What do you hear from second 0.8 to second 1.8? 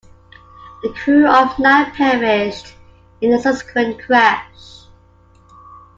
The crew of